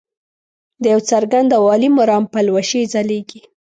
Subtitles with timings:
[0.81, 3.41] د یو څرګند او عالي مرام پلوشې ځلیږي.